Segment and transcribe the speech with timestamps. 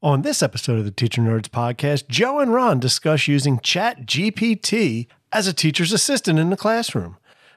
[0.00, 5.08] On this episode of the Teacher Nerdz podcast, Joe and Ron discuss using Chat GPT
[5.32, 7.16] as a teacher's assistant in the classroom.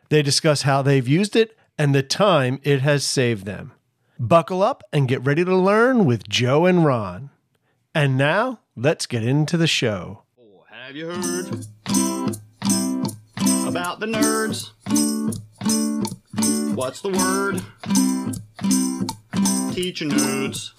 [0.10, 3.74] They discuss how they've used it and the time it has saved them.
[4.17, 7.30] Buckle up and get ready to learn with Joe and Ron.
[7.93, 10.23] And now, let's get into the show.
[10.71, 11.46] Have you heard
[13.68, 14.71] about the nerds?
[16.75, 17.62] What's the word?
[19.73, 20.71] Teacher nerds.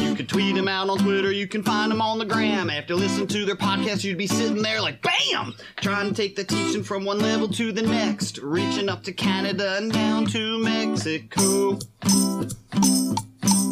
[0.00, 2.70] You can tweet them out on Twitter, you can find them on the gram.
[2.70, 5.54] After listening to their podcast, you'd be sitting there like BAM!
[5.76, 9.76] Trying to take the teaching from one level to the next, reaching up to Canada
[9.76, 11.78] and down to Mexico.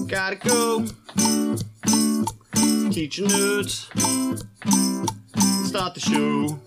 [0.09, 0.87] Gotta go.
[2.91, 3.89] Teaching nerds.
[5.67, 6.59] Start the show.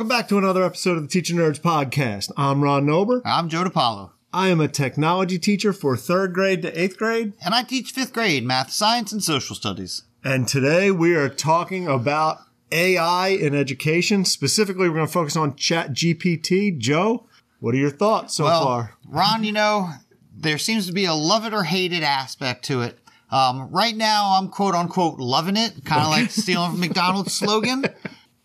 [0.00, 2.32] Welcome back to another episode of the Teacher Nerdz podcast.
[2.34, 3.20] I'm Ron Nober.
[3.22, 7.34] I'm Joe DiPaolo, I am a technology teacher for third grade to eighth grade.
[7.44, 10.04] and I teach fifth grade math, science, and social studies.
[10.24, 12.38] And today we are talking about
[12.72, 14.24] AI in education.
[14.24, 16.78] Specifically, we're going to focus on Chat GPT.
[16.78, 17.26] Joe,
[17.58, 18.94] what are your thoughts so Well, far?
[19.06, 19.90] Ron, you know,
[20.34, 22.98] there seems to be a love it or hate it aspect to it.
[23.30, 27.84] Um, right now, I'm quote unquote loving it, kind of like stealing from McDonald's slogan.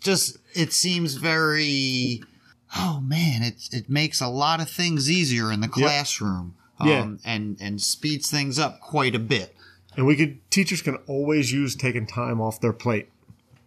[0.02, 2.22] Just, it seems very,
[2.76, 6.56] oh man, it, it makes a lot of things easier in the classroom.
[6.80, 7.08] Um, Yeah.
[7.24, 9.56] and, and speeds things up quite a bit.
[9.96, 13.08] And we could teachers can always use taking time off their plate,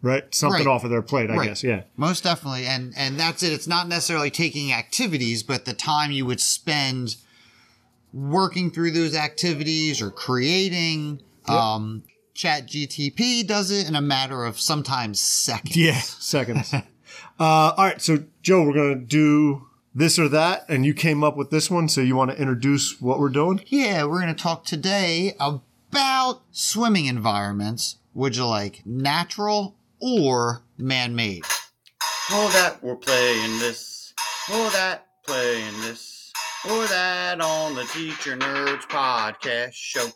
[0.03, 0.25] right?
[0.35, 0.71] Something Right.
[0.71, 1.49] off of their plate, I Right.
[1.49, 1.65] guess.
[1.65, 1.85] Yeah.
[1.97, 2.67] Most definitely.
[2.67, 3.51] And and that's it.
[3.55, 7.17] It's not necessarily taking activities, but the time you would spend
[8.13, 11.21] working through those activities or creating.
[11.47, 12.03] Um
[12.39, 15.77] Chat GTP does it in a matter of sometimes seconds.
[15.77, 16.73] Yeah, seconds.
[16.73, 16.83] uh,
[17.41, 21.51] all right, so Joe, we're gonna do this or that, and you came up with
[21.51, 23.65] this one, so you want to introduce what we're doing?
[23.67, 27.97] Yeah, we're going to talk today about swimming environments.
[28.15, 31.43] Would you like natural or man made?
[32.33, 34.15] All that we're playing this.
[34.53, 36.33] All that playing this.
[36.67, 40.07] Or that on the Teacher Nerdz podcast show.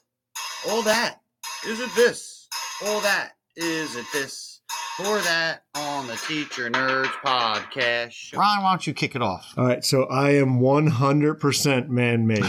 [0.69, 1.22] All that.
[1.67, 2.49] Is it this?
[2.85, 3.33] or that.
[3.57, 4.61] Is it this?
[4.99, 8.39] Or that on the Teacher Nerdz podcast show.
[8.39, 9.55] Ron, why don't you kick it off?
[9.57, 12.45] All right, so I am 100% man made.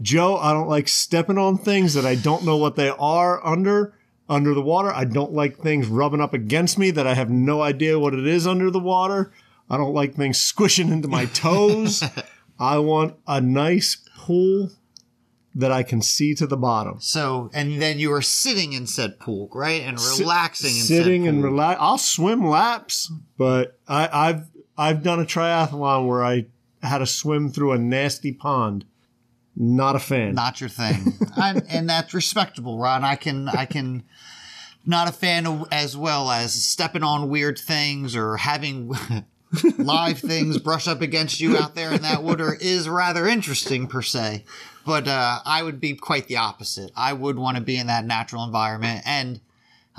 [0.00, 3.94] Joe, I don't like stepping on things that I don't know what they are under
[4.28, 4.92] under the water.
[4.92, 8.26] I don't like things rubbing up against me that I have no idea what it
[8.26, 9.32] is under the water.
[9.68, 12.02] I don't like things squishing into my toes.
[12.58, 14.70] I want a nice pool
[15.56, 17.00] that I can see to the bottom.
[17.00, 21.42] So, and then you are sitting in said pool, right, and relaxing in sitting and
[21.42, 21.78] relax.
[21.80, 24.46] I'll swim laps, but I, I've
[24.76, 26.46] I've done a triathlon where I
[26.82, 28.84] had to swim through a nasty pond.
[29.56, 30.34] Not a fan.
[30.34, 33.02] Not your thing, and, and that's respectable, Ron.
[33.02, 34.04] I can, I can.
[34.84, 38.94] Not a fan of, as well as stepping on weird things or having
[39.78, 44.02] live things brush up against you out there in that water is rather interesting per
[44.02, 44.44] se.
[44.86, 46.92] But uh, I would be quite the opposite.
[46.96, 49.40] I would want to be in that natural environment and.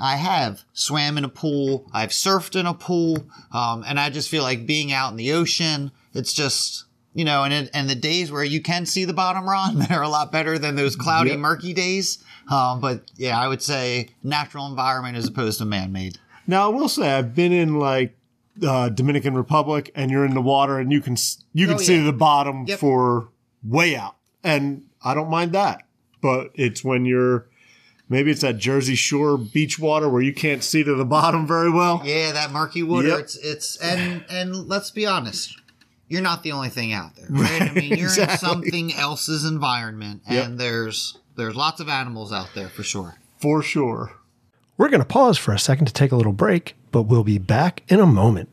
[0.00, 1.90] I have swam in a pool.
[1.92, 3.26] I've surfed in a pool.
[3.50, 6.84] Um, and I just feel like being out in the ocean, it's just,
[7.14, 10.02] you know, and, it, and the days where you can see the bottom, Ron, they're
[10.02, 11.40] a lot better than those cloudy, Yep.
[11.40, 12.22] murky days.
[12.48, 16.16] Um, but yeah, I would say natural environment as opposed to man-made.
[16.46, 18.16] Now I will say I've been in like
[18.64, 21.16] uh, Dominican Republic, and you're in the water, and you can
[21.54, 22.04] you can Oh, see yeah.
[22.04, 22.78] the bottom Yep.
[22.78, 23.30] for
[23.64, 24.14] way out,
[24.48, 25.82] and I don't mind that.
[26.20, 27.46] But it's when you're
[28.08, 31.70] maybe it's that Jersey Shore beach water where you can't see to the bottom very
[31.70, 32.02] well.
[32.04, 33.08] Yeah, that murky water.
[33.08, 33.18] Yep.
[33.20, 35.60] It's it's and and let's be honest,
[36.08, 37.62] you're not the only thing out there, right?
[37.62, 38.32] I mean, you're Exactly.
[38.32, 40.58] in something else's environment, and Yep.
[40.58, 43.14] there's there's lots of animals out there for sure.
[43.38, 44.12] For sure.
[44.76, 47.38] We're going to pause for a second to take a little break, but we'll be
[47.38, 48.48] back in a moment.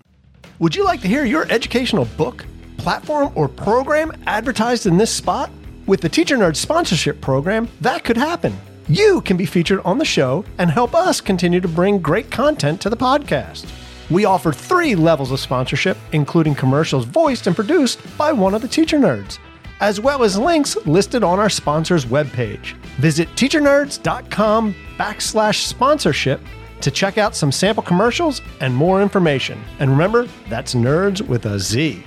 [0.60, 2.46] Would you like to hear your educational book,
[2.78, 5.50] platform, or program advertised in this spot?
[5.88, 8.58] With the Teacher Nerd sponsorship program, that could happen.
[8.88, 12.82] You can be featured on the show and help us continue to bring great content
[12.82, 13.72] to the podcast.
[14.10, 18.68] We offer three levels of sponsorship, including commercials voiced and produced by one of the
[18.68, 19.38] Teacher Nerds,
[19.80, 22.74] as well as links listed on our sponsors webpage.
[22.98, 26.42] Visit teachernerdz.com backslash sponsorship
[26.82, 29.62] to check out some sample commercials and more information.
[29.80, 32.04] And remember, that's nerds with a Z.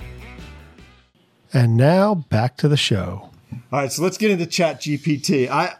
[1.53, 3.28] And now back to the show.
[3.51, 5.49] All right, so let's get into Chat GPT.
[5.49, 5.75] I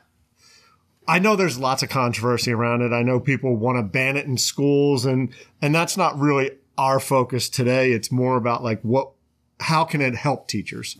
[1.07, 2.93] I know there's lots of controversy around it.
[2.93, 6.99] I know people want to ban it in schools, and and that's not really our
[7.01, 7.91] focus today.
[7.91, 9.11] It's more about like what,
[9.59, 10.97] how can it help teachers?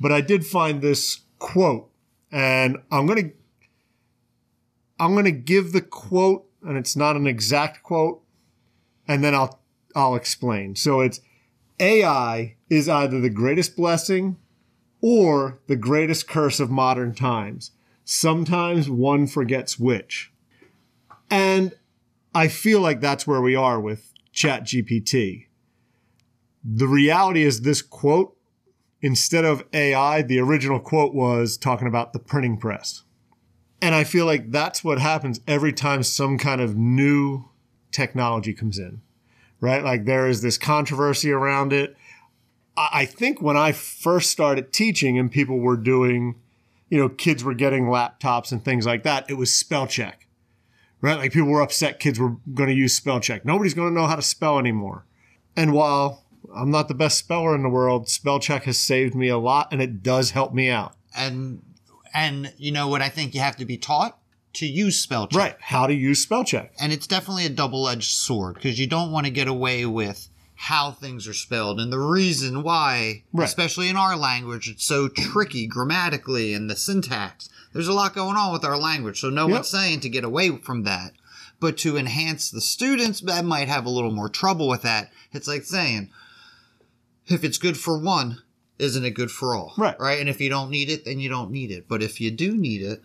[0.00, 1.90] But I did find this quote
[2.32, 3.34] and I'm going to,
[4.98, 8.22] I'm going to give the quote and it's not an exact quote
[9.06, 9.60] and then I'll,
[9.94, 10.76] I'll explain.
[10.76, 11.20] So it's
[11.78, 14.36] AI is either the greatest blessing
[15.00, 17.72] or the greatest curse of modern times.
[18.04, 20.32] Sometimes one forgets which.
[21.30, 21.72] And
[22.34, 25.46] I feel like that's where we are with ChatGPT.
[26.64, 28.36] The reality is this quote,
[29.00, 33.04] instead of AI, the original quote was talking about the printing press.
[33.80, 37.44] And I feel like that's what happens every time some kind of new
[37.92, 39.00] technology comes in,
[39.60, 39.84] right?
[39.84, 41.96] Like there is this controversy around it.
[42.92, 46.36] I think when I first started teaching and people were doing,
[46.88, 50.28] you know, kids were getting laptops and things like that, it was spell check,
[51.00, 51.18] right?
[51.18, 53.44] Like people were upset kids were going to use spell check.
[53.44, 55.04] Nobody's going to know how to spell anymore.
[55.56, 59.28] And while I'm not the best speller in the world, spell check has saved me
[59.28, 60.94] a lot and it does help me out.
[61.16, 61.62] And
[62.14, 64.18] and you know what I think you have to be taught
[64.54, 65.38] to use spell check.
[65.38, 65.56] Right.
[65.60, 66.72] How to use spell check.
[66.80, 70.28] And it's definitely a double-edged sword because you don't want to get away with
[70.62, 73.44] how things are spelled and the reason why, Right.
[73.44, 77.48] especially in our language, it's so tricky grammatically and the syntax.
[77.72, 79.52] There's a lot going on with our language, so no Yep.
[79.54, 81.12] one's saying to get away from that.
[81.60, 85.46] But to enhance the students that might have a little more trouble with that, it's
[85.46, 86.10] like saying,
[87.28, 88.42] if it's good for one,
[88.80, 89.74] isn't it good for all?
[89.76, 89.98] Right.
[90.00, 90.18] Right.
[90.18, 91.86] And if you don't need it, then you don't need it.
[91.88, 93.02] But if you do need it,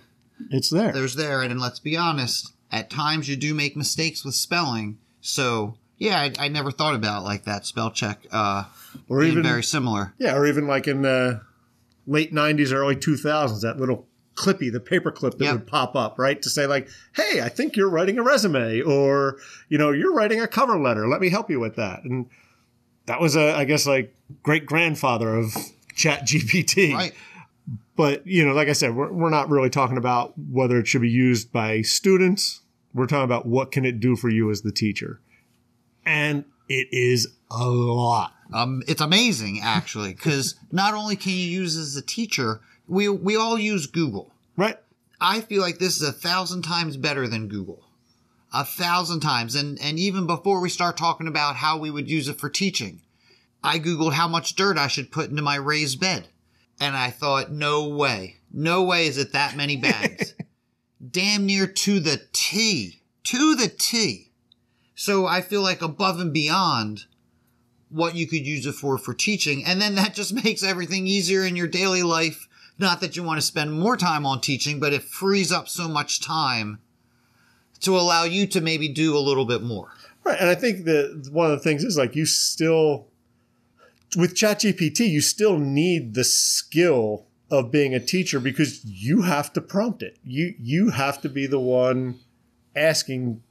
[0.49, 0.91] It's there.
[0.91, 1.41] there's there.
[1.43, 4.97] And let's be honest, at times you do make mistakes with spelling.
[5.21, 7.65] So yeah, I, I never thought about like that.
[7.65, 8.65] Spell check, uh,
[9.09, 10.13] Or being even very similar.
[10.17, 11.41] Yeah, or even like in the
[12.05, 14.05] late '90s, early 2000s, that little
[14.35, 15.53] clippy, the paper clip that Yep.
[15.53, 19.37] would pop up, right, to say like, "Hey, I think you're writing a resume," or
[19.69, 21.07] you know, "You're writing a cover letter.
[21.07, 22.27] Let me help you with that." And
[23.05, 25.53] that was a, I guess, like great grandfather of
[25.95, 26.93] Chat GPT.
[26.93, 27.13] Right.
[27.95, 31.01] But you know, like I said, we're, we're not really talking about whether it should
[31.01, 32.61] be used by students.
[32.93, 35.19] We're talking about what can it do for you as the teacher,
[36.05, 38.33] and it is a lot.
[38.53, 43.35] Um, it's amazing actually, because not only can you use as a teacher, we we
[43.35, 44.31] all use Google.
[44.55, 44.77] Right.
[45.19, 47.83] I feel like this is a thousand times better than Google.
[48.53, 49.55] A thousand times.
[49.55, 53.01] And and even before we start talking about how we would use it for teaching,
[53.63, 56.27] I Googled how much dirt I should put into my raised bed.
[56.79, 58.37] And I thought, no way.
[58.51, 60.35] No way is it that many bags.
[61.11, 63.01] Damn near to the T.
[63.25, 64.31] To the T.
[64.95, 67.05] So I feel like above and beyond
[67.89, 69.63] what you could use it for for teaching.
[69.65, 72.47] And then that just makes everything easier in your daily life.
[72.79, 75.87] Not that you want to spend more time on teaching, but it frees up so
[75.87, 76.79] much time
[77.81, 79.93] to allow you to maybe do a little bit more.
[80.23, 80.39] Right.
[80.39, 83.07] And I think that one of the things is like you still,
[84.15, 89.61] with ChatGPT, you still need the skill of being a teacher because you have to
[89.61, 90.17] prompt it.
[90.23, 92.19] You you have to be the one
[92.75, 93.42] asking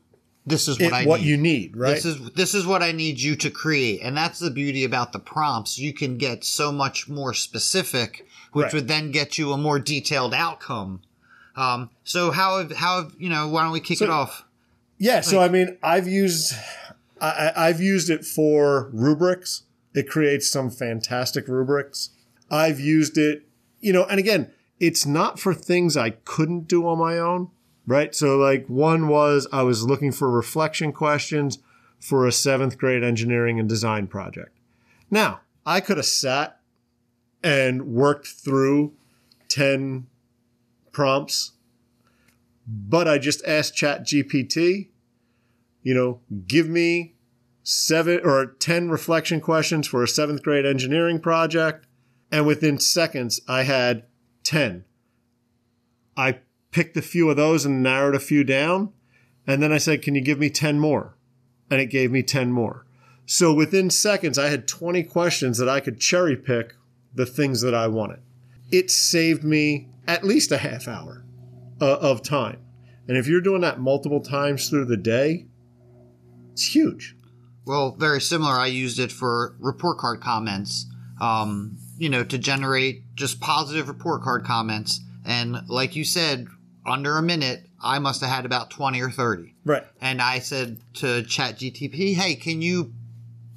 [0.44, 1.26] This is it what I what need.
[1.28, 1.94] you need, right?
[1.94, 5.12] This is this is what I need you to create, and that's the beauty about
[5.12, 5.78] the prompts.
[5.78, 8.74] You can get so much more specific, which Right.
[8.74, 11.00] would then get you a more detailed outcome.
[11.54, 13.46] Um, so how have, how have, you know?
[13.48, 14.44] Why don't we kick So- it off?
[14.98, 15.20] yeah.
[15.20, 16.54] So I mean, I've used
[17.20, 19.62] I- I've used it for rubrics.
[19.94, 22.10] It creates some fantastic rubrics.
[22.50, 23.44] I've used it,
[23.80, 27.50] you know, and again, it's not for things I couldn't do on my own,
[27.86, 28.14] right?
[28.14, 31.58] So, like, one was I was looking for reflection questions
[31.98, 34.58] for a seventh grade engineering and design project.
[35.10, 36.60] Now, I could have sat
[37.42, 38.92] and worked through
[39.48, 40.06] 10
[40.92, 41.52] prompts,
[42.66, 44.88] but I just asked Chat GPT,
[45.82, 47.14] you know, give me
[47.62, 51.86] seven or 10 reflection questions for a seventh grade engineering project.
[52.30, 54.04] And within seconds, I had
[54.44, 54.84] 10.
[56.16, 56.38] I
[56.72, 58.92] picked a few of those and narrowed a few down.
[59.46, 61.16] And then I said, Can you give me 10 more?
[61.70, 62.84] And it gave me 10 more.
[63.24, 66.74] So within seconds, I had 20 questions that I could cherry pick
[67.14, 68.20] the things that I wanted.
[68.70, 71.24] It saved me at least a half hour
[71.80, 72.58] uh, of time.
[73.06, 75.46] And if you're doing that multiple times through the day,
[76.52, 77.16] it's huge.
[77.64, 78.52] Well, very similar.
[78.52, 80.86] I used it for report card comments,
[81.20, 85.00] um, you know, to generate just positive report card comments.
[85.24, 86.48] And like you said,
[86.86, 89.54] under a minute, I must have had about 20 or 30.
[89.64, 89.84] Right.
[90.00, 92.92] And I said to ChatGTP, hey, can you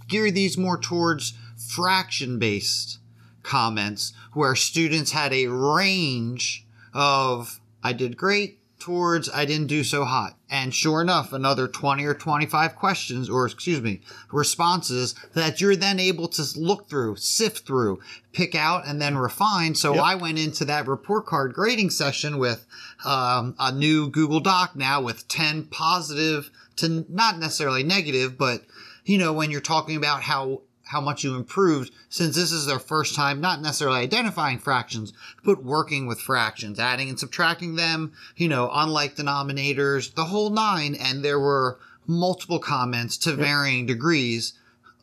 [0.07, 2.99] gear these more towards fraction based
[3.43, 10.05] comments where students had a range of I did great, towards I didn't do so
[10.05, 10.37] hot.
[10.49, 15.99] And sure enough, another 20 or 25 questions, or excuse me, responses that you're then
[15.99, 17.99] able to look through, sift through,
[18.31, 19.73] pick out, and then refine.
[19.73, 20.03] So Yep.
[20.03, 22.65] I went into that report card grading session with
[23.03, 28.61] um, a new Google Doc now with 10 positive to not necessarily negative, but
[29.03, 32.79] you know, when you're talking about how how much you improved since this is their
[32.79, 35.13] first time not necessarily identifying fractions
[35.43, 40.95] but working with fractions adding and subtracting them you know unlike denominators the whole nine.
[40.95, 44.53] And there were multiple comments to varying degrees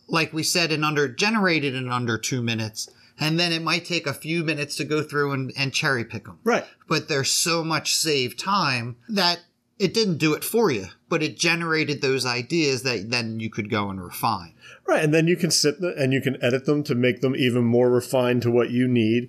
[0.08, 2.88] like we said in under generated in under two minutes.
[3.18, 6.24] And then it might take a few minutes to go through and, and cherry pick
[6.24, 6.64] them Right.
[6.88, 9.40] but there's so much saved time that
[9.78, 13.68] it didn't do it for you, but it generated those ideas that then you could
[13.68, 14.54] go and refine.
[14.86, 15.04] Right.
[15.04, 17.90] And then you can sit and you can edit them to make them even more
[17.90, 19.28] refined to what you need.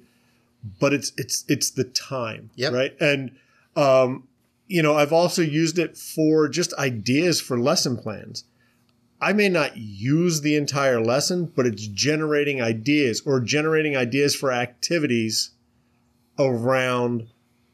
[0.80, 2.52] But it's it's it's the time.
[2.56, 2.72] Yep.
[2.72, 3.02] Right.
[3.02, 3.32] And
[3.75, 4.30] um,
[4.66, 8.46] you know, I've also used it for just ideas for lesson plans.
[9.20, 14.54] I may not use the entire lesson, but it's generating ideas or generating ideas for
[14.54, 15.52] activities
[16.40, 17.28] around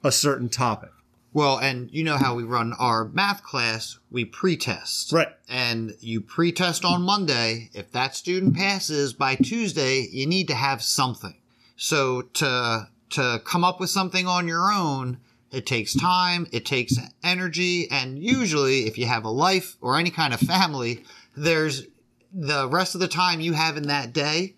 [0.04, 0.90] a certain topic.
[1.32, 5.12] Well, and you know how we run our math class, we pre-test.
[5.12, 5.28] Right.
[5.48, 7.70] And you pre-test on Monday.
[7.74, 11.36] If that student passes by Tuesday, you need to have something.
[11.76, 15.18] So to to come up with something on your own,
[15.52, 20.12] it takes time, it takes energy, and usually if you have a life or any
[20.12, 21.04] kind of family,
[21.36, 21.88] there's
[22.32, 24.56] the rest of the time you have in that day,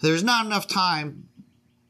[0.00, 1.28] there's not enough time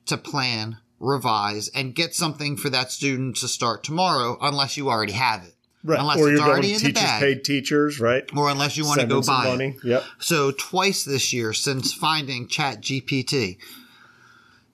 [0.06, 5.14] to plan, revise, and get something for that student to start tomorrow unless you already
[5.14, 5.54] have it.
[5.82, 5.98] Right.
[5.98, 7.20] Unless or it's you're going already to in the teachers bag.
[7.20, 8.36] paid teachers, right?
[8.36, 9.76] Or unless you want to go buy it.
[9.82, 10.04] Yep.
[10.18, 13.56] So twice this year since finding Chat GPT,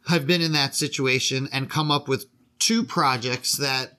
[0.09, 2.26] I've been in that situation and come up with
[2.59, 3.95] two projects that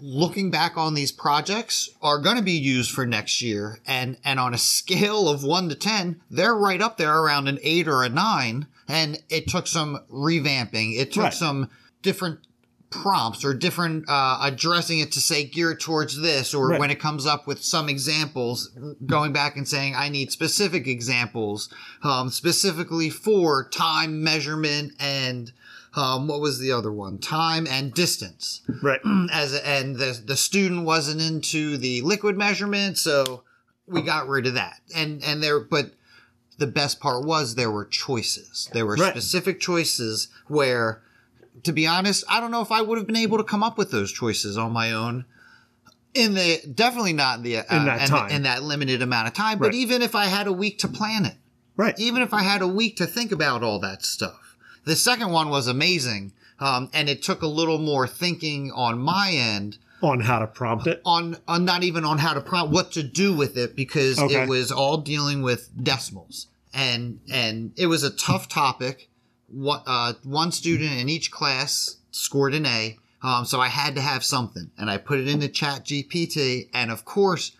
[0.00, 4.40] looking back on these projects are going to be used for next year and and
[4.40, 8.02] on a scale of 1 to 10 they're right up there around an 8 or
[8.02, 11.34] a 9 and it took some revamping it took Right.
[11.34, 11.70] some
[12.02, 12.40] different
[12.90, 16.80] prompts or different uh, addressing it to say geared towards this or Right.
[16.80, 18.70] when it comes up with some examples
[19.06, 21.68] going back and saying i need specific examples
[22.02, 25.52] um, specifically for time measurement and
[25.96, 29.00] um, what was the other one time and distance Right.
[29.32, 33.42] as and the the student wasn't into the liquid measurement, so
[33.86, 34.80] we got rid of that.
[34.94, 35.92] And and there, but
[36.58, 38.68] the best part was there were choices.
[38.72, 39.10] There were Right.
[39.10, 41.02] specific choices where,
[41.64, 43.76] to be honest, I don't know if I would have been able to come up
[43.76, 45.24] with those choices on my own.
[46.14, 48.30] In the definitely not in the uh, In that time.
[48.30, 51.24] in that limited amount of time, but even if I had a week to plan
[51.24, 51.34] it,
[51.76, 51.98] Right.
[51.98, 54.43] even if I had a week to think about all that stuff.
[54.84, 59.30] The second one was amazing, um, and it took a little more thinking on my
[59.32, 61.00] end On how to prompt it.
[61.04, 64.42] on, on not even on how to prompt what to do with it because Okay.
[64.42, 69.08] it was all dealing with decimals and and it was a tough topic.
[69.48, 74.00] What uh, one student in each class scored an A, um, so I had to
[74.00, 77.52] have something, and I put it into Chat GPT, and of course.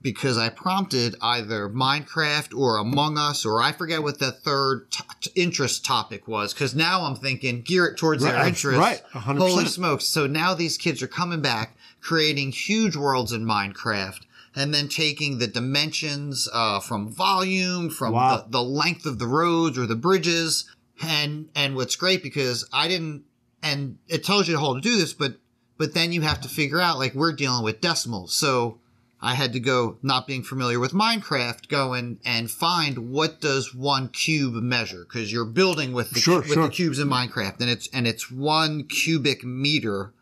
[0.00, 5.02] Because I prompted either Minecraft or Among Us, or I forget what the third t-
[5.20, 6.54] t- interest topic was.
[6.54, 8.78] Because now I'm thinking gear it towards their Right, interest.
[8.78, 9.38] right, 100%.
[9.38, 10.04] Holy smokes.
[10.04, 14.20] So now these kids are coming back, creating huge worlds in Minecraft,
[14.54, 18.36] and then taking the dimensions uh, from volume, from Wow.
[18.36, 20.64] the, the length of the roads or the bridges.
[21.02, 23.22] And and what's great because I didn't
[23.62, 25.34] and it tells you how to do this, but
[25.76, 28.34] but then you have to figure out like we're dealing with decimals.
[28.34, 28.78] So
[29.20, 33.74] I had to go, not being familiar with Minecraft, go and, and find what does
[33.74, 36.64] one cube measure because you're building with the, Sure, with sure.
[36.64, 40.12] the cubes in Minecraft, and it's and it's one cubic meter,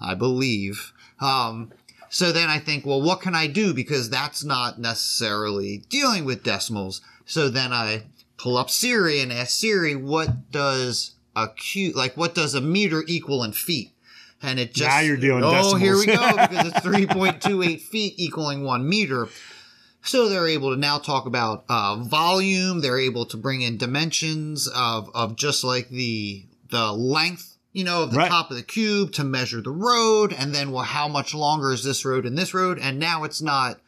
[0.00, 0.94] I believe.
[1.20, 1.72] Um,
[2.08, 6.42] so then I think, well, what can I do because that's not necessarily dealing with
[6.42, 7.02] decimals.
[7.26, 8.04] So then I
[8.38, 12.16] pull up Siri and ask Siri, what does a cube like?
[12.16, 13.92] What does a meter equal in feet?
[14.42, 18.64] And it just Now you're doing oh here we go because it's 3.28 feet equaling
[18.64, 19.28] one meter.
[20.02, 22.80] So they're able to now talk about uh, volume.
[22.80, 28.04] They're able to bring in dimensions of, of just like the the length, you know,
[28.04, 28.28] of the Right.
[28.28, 31.82] top of the cube to measure the road, and then well, how much longer is
[31.82, 32.78] this road and this road?
[32.78, 33.80] And now it's not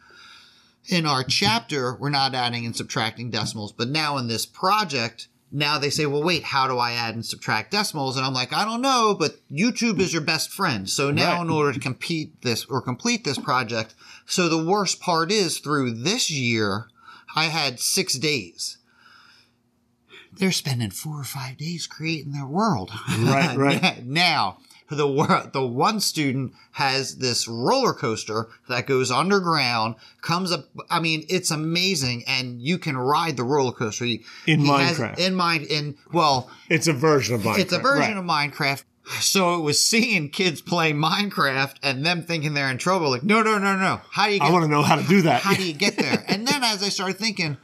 [0.87, 1.95] in our chapter.
[1.95, 5.29] We're not adding and subtracting decimals, but now in this project.
[5.51, 8.17] Now they say, well, wait, how do I add and subtract decimals?
[8.19, 10.89] And I'm like, I don't know, but YouTube is your best friend.
[10.89, 11.43] So now Right.
[11.43, 13.95] in order to compete this or complete this project,
[14.27, 16.89] so the worst part is through this year,
[17.35, 18.77] I had six days.
[20.33, 22.91] they're spending four or five days creating their world.
[23.19, 24.07] Right, right.
[24.07, 24.59] now,
[24.97, 30.67] the the one student has this roller coaster that goes underground, comes up.
[30.91, 34.99] I mean, it's amazing, and you can ride the roller coaster He- In he has-
[34.99, 35.19] Minecraft.
[35.19, 37.59] in mind, in well, It's a version of Minecraft.
[37.59, 38.51] it's a version right.
[38.51, 38.85] of Minecraft.
[39.21, 43.09] So it was seeing kids play Minecraft and them thinking they're in trouble.
[43.11, 44.03] Like, no, no, no, no.
[44.11, 45.41] How do you I want to know how to do that.
[45.41, 46.23] how do you get there?
[46.29, 47.57] and then as I started thinking,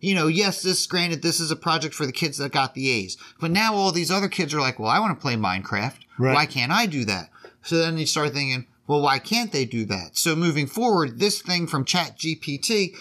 [0.00, 2.90] you know, yes, this granted this is a project for the kids that got the
[2.90, 5.98] A's, but now all these other kids are like, well, I want to play Minecraft.
[6.18, 6.34] Right.
[6.34, 7.30] Why can't I do that?
[7.62, 10.16] So then you start thinking, well, why can't they do that?
[10.16, 12.96] So moving forward, this thing from ChatGPT,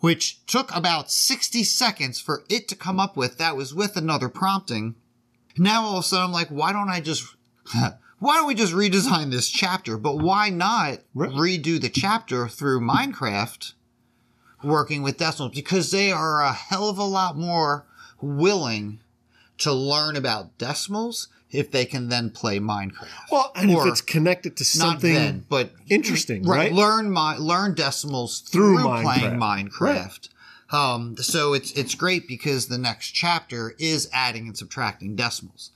[0.00, 4.28] which took about 60 seconds for it to come up with, that was with another
[4.28, 4.94] prompting.
[5.56, 7.36] Now all of a sudden I'm like, why don't I just,
[8.18, 9.98] why don't we just redesign this chapter?
[9.98, 13.74] But why not redo the chapter through Minecraft
[14.62, 15.52] working with decimals?
[15.54, 17.84] Because they are a hell of a lot more
[18.20, 19.00] willing
[19.58, 23.08] to learn about decimals if they can then play Minecraft.
[23.32, 26.70] well, and Or if it's connected to Not something then, but interesting, right?
[26.70, 26.72] right?
[26.72, 29.70] Learn my learn decimals Through through, playing Minecraft.
[29.70, 30.28] Minecraft.
[30.70, 35.70] Um, so it's it's great because the next chapter is adding and subtracting decimals,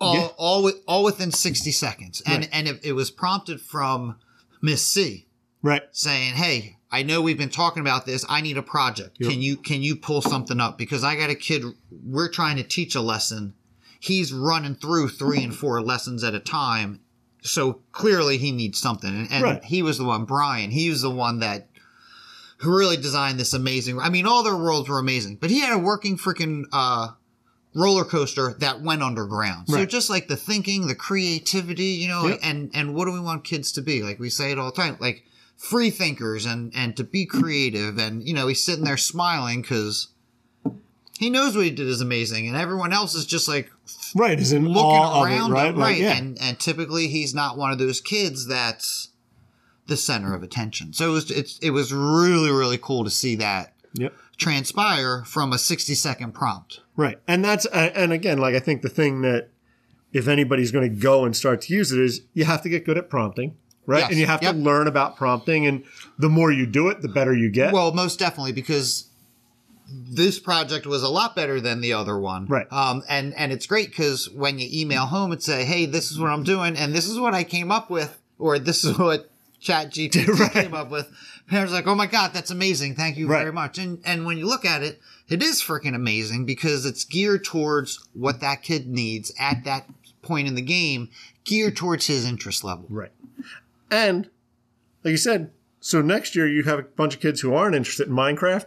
[0.00, 0.26] all Yeah.
[0.36, 2.48] all, with, all within sixty seconds, and Right.
[2.52, 4.14] and it, it was prompted from
[4.62, 5.26] Miss C
[5.62, 5.82] right.
[5.90, 8.24] saying, "Hey, I know we've been talking about this.
[8.28, 9.16] I need a project.
[9.18, 9.30] Yep.
[9.30, 11.64] Can you can you pull something up because I got a kid.
[11.90, 13.54] We're trying to teach a lesson.
[13.98, 17.00] He's running through three and four lessons at a time.
[17.42, 19.08] So clearly he needs something.
[19.10, 19.64] And, and Right.
[19.64, 20.70] he was the one, Brian.
[20.70, 21.68] He was the one that
[22.58, 23.98] who really designed this amazing.
[24.00, 27.08] I mean, all their worlds were amazing, but he had a working freaking uh,
[27.74, 29.68] roller coaster that went underground.
[29.68, 32.38] So just like the thinking, the creativity, you know, Yep.
[32.42, 34.02] and and what do we want kids to be?
[34.02, 35.24] Like we say it all the time, like
[35.56, 37.98] free thinkers and and to be creative.
[37.98, 40.08] And you know, he's sitting there smiling because
[41.18, 43.70] he knows what he did is amazing, and everyone else is just like
[44.14, 44.38] Right.
[44.38, 45.68] Is in looking awe around of it, right?
[45.68, 46.00] him, Like, right?
[46.00, 46.16] yeah.
[46.16, 49.10] And and typically he's not one of those kids that's
[49.86, 50.92] the center of attention.
[50.92, 54.14] So it was it's it was really really cool to see that yep.
[54.36, 56.80] transpire from a 60 second prompt.
[56.96, 57.18] Right.
[57.28, 59.48] And that's, uh, and again, like I think the thing that
[60.12, 62.84] if anybody's going to go and start to use it is you have to get
[62.84, 64.00] good at prompting, right?
[64.00, 64.10] Yes.
[64.10, 64.54] And you have Yep.
[64.54, 65.66] to learn about prompting.
[65.66, 65.84] And
[66.18, 67.72] the more you do it, the better you get.
[67.72, 69.08] Well, most definitely because
[69.88, 72.46] this project was a lot better than the other one.
[72.46, 72.66] Right.
[72.72, 76.18] Um, and, and it's great because when you email home and say, Hey, this is
[76.18, 79.30] what I'm doing and this is what I came up with, or this is what
[79.60, 80.52] chat GPT Right.
[80.52, 81.08] came up with.
[81.48, 82.96] Parents are like, Oh my God, that's amazing.
[82.96, 83.40] Thank you Right.
[83.40, 83.78] very much.
[83.78, 88.04] And, and when you look at it, it is freaking amazing because it's geared towards
[88.12, 89.86] what that kid needs at that
[90.22, 91.08] point in the game,
[91.44, 92.86] geared towards his interest level.
[92.88, 93.12] Right.
[93.90, 94.30] And
[95.04, 98.08] like you said, so next year you have a bunch of kids who aren't interested
[98.08, 98.66] in Minecraft.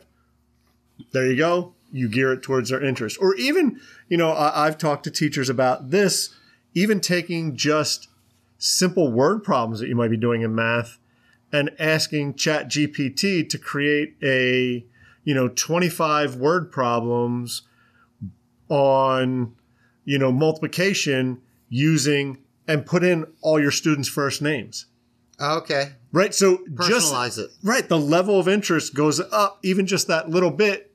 [1.12, 1.74] There you go.
[1.92, 3.18] You gear it towards their interest.
[3.20, 6.36] Or even, you know, I, I've talked to teachers about this,
[6.74, 8.08] even taking just
[8.58, 11.00] simple word problems that you might be doing in math
[11.52, 14.86] and asking Chat GPT to create a,
[15.24, 17.64] you know, 25 word problems
[18.70, 19.56] on,
[20.06, 24.86] you know, multiplication using and put in all your students' first names.
[25.40, 25.92] Okay.
[26.12, 26.34] Right.
[26.34, 27.50] So just Personalize it.
[27.64, 30.94] right, the level of interest goes up even just that little bit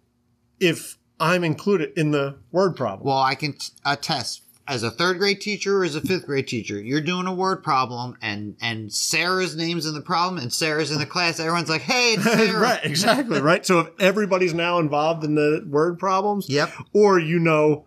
[0.61, 3.07] if I'm included in the word problem.
[3.07, 3.55] Well, I can
[3.87, 7.27] attest uh, as a third grade teacher or as a fifth grade teacher, you're doing
[7.27, 11.39] a word problem and and Sarah's name's in the problem and Sarah's in the class.
[11.39, 13.65] Everyone's like, "Hey, it's Sarah." right, exactly, right.
[13.65, 16.71] So if everybody's now involved in the word problems, Yep.
[16.95, 17.87] or you know,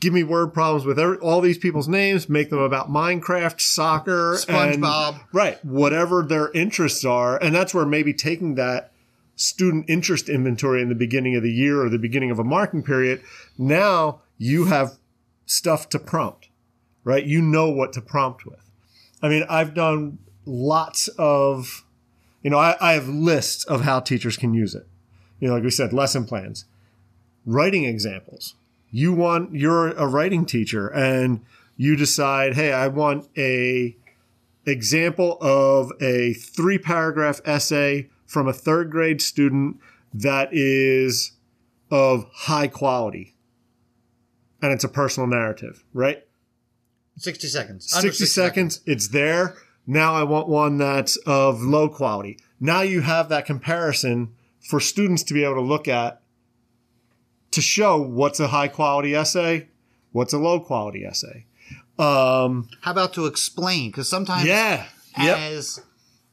[0.00, 4.32] give me word problems with every, all these people's names, make them about Minecraft, soccer,
[4.48, 5.20] and- SpongeBob.
[5.32, 5.64] right?
[5.64, 8.92] Whatever their interests are, and that's where maybe taking that
[9.36, 12.82] student interest inventory in the beginning of the year or the beginning of a marking
[12.82, 13.22] period,
[13.56, 14.92] now you have
[15.46, 16.48] stuff to prompt,
[17.04, 17.24] right?
[17.24, 18.70] You know what to prompt with.
[19.22, 21.84] I mean, I've done lots of,
[22.42, 24.86] you know, I, I have lists of how teachers can use it.
[25.40, 26.64] You know, like we said, lesson plans,
[27.46, 28.54] writing examples.
[28.90, 31.44] You want, you're a writing teacher and
[31.76, 33.96] you decide, hey, I want a
[34.66, 39.78] example of a three paragraph essay from a third grade student
[40.12, 41.32] that is
[41.90, 43.34] of high quality.
[44.60, 46.24] And it's a personal narrative, right?
[47.16, 47.94] 60 seconds.
[47.94, 49.56] Under 60 seconds, it's there.
[49.86, 52.38] Now I want one that's of low quality.
[52.60, 56.20] Now you have that comparison for students to be able to look at
[57.52, 59.68] to show what's a high quality essay,
[60.12, 61.46] what's a low quality essay.
[61.98, 63.90] Um, How about to explain?
[63.90, 64.86] Because sometimes, yeah.
[65.20, 65.38] Yep.
[65.38, 65.78] as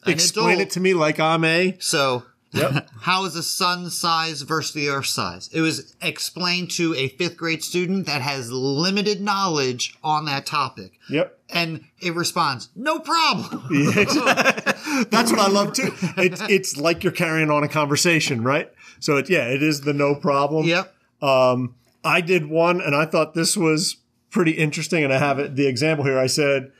[0.06, 1.76] an Explain adult, it to me like I'm a.
[1.80, 2.24] So
[2.56, 2.90] Yep.
[3.02, 5.50] How is the sun size versus the earth size?
[5.54, 10.94] It was explained to a fifth grade student that has limited knowledge on that topic.
[11.10, 11.38] Yep.
[11.50, 13.66] And it responds, no problem.
[13.96, 15.94] That's what I love too.
[16.18, 18.72] It's it's like you're carrying on a conversation, right?
[19.00, 20.66] So it, yeah, it is the no problem.
[20.66, 20.95] yep.
[21.22, 23.98] Um, I did one, and I thought this was
[24.30, 25.56] pretty interesting, and I have it.
[25.56, 26.20] The example here.
[26.20, 26.72] I said,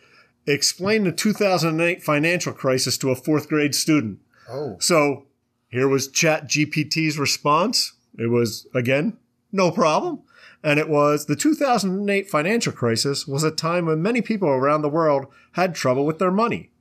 [0.46, 4.20] explain the 2008 financial crisis to a fourth grade student.
[4.50, 4.78] Oh.
[4.80, 5.26] So
[5.70, 7.94] here was Chat GPT's response.
[8.18, 9.18] It was again,
[9.52, 10.22] no problem.
[10.64, 14.90] And it was the 2008 financial crisis was a time when many people around the
[14.90, 16.72] world had trouble with their money.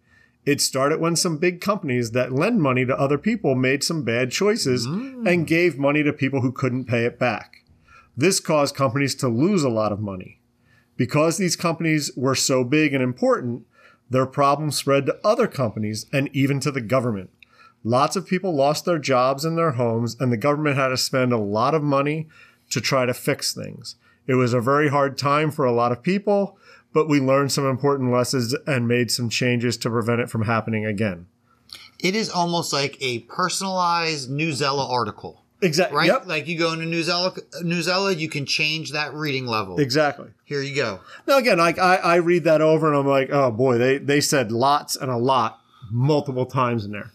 [0.46, 4.30] It started when some big companies that lend money to other people made some bad
[4.30, 5.46] choices and mm.
[5.46, 7.64] gave money to people who couldn't pay it back.
[8.16, 10.40] This caused companies to lose a lot of money.
[10.96, 13.66] Because these companies were so big and important,
[14.10, 17.30] their problems spread to other companies and even to the government.
[17.82, 21.32] Lots of people lost their jobs and their homes, and the government had to spend
[21.32, 22.28] a lot of money
[22.70, 23.96] to try to fix things.
[24.26, 26.58] It was a very hard time for a lot of people,
[26.94, 30.86] but we learned some important lessons and made some changes to prevent it from happening
[30.86, 31.26] again.
[31.98, 35.96] It is almost like a personalized Newsella article, Exactly.
[35.96, 36.06] right?
[36.06, 36.26] Yep.
[36.26, 39.78] Like you go into Newsella, Newsella, you can change that reading level.
[39.78, 40.28] Exactly.
[40.44, 41.00] Here you go.
[41.26, 44.20] Now again, like I, I read that over and I'm like, oh boy, they they
[44.20, 47.10] said lots and a lot multiple times in there.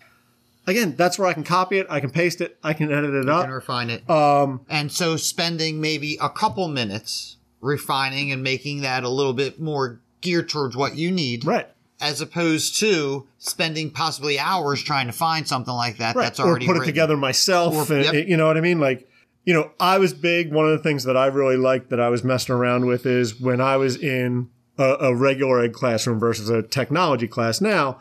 [0.68, 3.22] Again, that's where I can copy it, I can paste it, I can edit it
[3.22, 3.48] and up.
[3.50, 4.08] refine it.
[4.10, 9.60] Um, And so spending maybe a couple minutes refining and making that a little bit
[9.60, 11.46] more geared towards what you need.
[11.46, 11.68] right.
[12.02, 16.24] As opposed to spending possibly hours trying to find something like that Right.
[16.24, 17.90] that's or already put it together myself.
[17.90, 18.28] Or- and, yep.
[18.28, 18.80] You know what I mean?
[18.80, 19.10] Like,
[19.44, 20.54] you know, I was big.
[20.54, 23.38] One of the things that I really liked that I was messing around with is
[23.42, 28.00] when I was in a, a regular ed classroom versus a technology class now,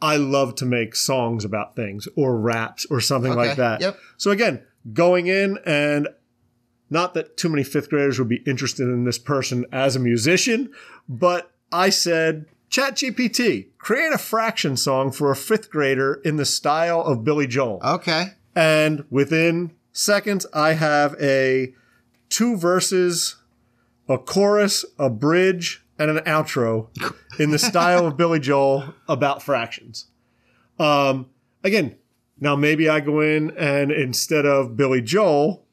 [0.00, 3.82] I love to make songs about things or raps or something like that.
[3.82, 3.98] yep.
[4.16, 4.62] So again,
[4.94, 6.08] going in and
[6.92, 10.70] not that too many fifth graders would be interested in this person as a musician,
[11.08, 17.00] but I said, ChatGPT, create a fraction song for a fifth grader in the style
[17.00, 17.80] of Billy Joel.
[17.82, 18.34] Okay.
[18.54, 21.74] And within seconds, I have a
[22.28, 23.36] two verses,
[24.08, 26.88] a chorus, a bridge, and an outro
[27.38, 30.06] in the style of Billy Joel about fractions.
[30.78, 31.30] Um,
[31.64, 31.96] again,
[32.40, 35.64] now maybe I go in and instead of Billy Joel,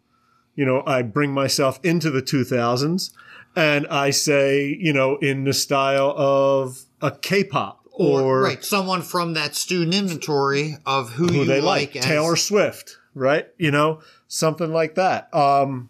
[0.60, 3.12] you know, I bring myself into the 2000s
[3.56, 9.36] and I say, you know, in the style of a K-pop or, right, someone from
[9.36, 13.48] that student inventory of who, who you they like, like, as- Taylor Swift, right?
[13.58, 15.34] You know, something like that.
[15.34, 15.90] Um,